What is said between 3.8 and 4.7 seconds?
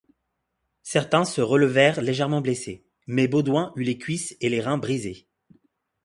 les cuisses et les